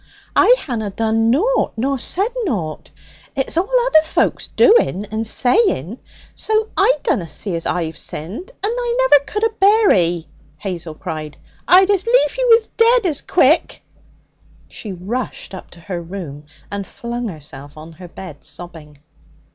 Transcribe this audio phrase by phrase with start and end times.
[0.35, 2.89] 'I hanna done nought nor said nought;
[3.35, 5.99] it's all other folk's doing and saying,
[6.33, 8.49] so I dunna see as I've sinned.
[8.63, 10.27] And I never could abear 'ee,'
[10.57, 11.37] Hazel cried;
[11.67, 13.83] 'I'd as lief you was dead as quick!'
[14.67, 18.97] She rushed up to her room and flung herself on her bed sobbing.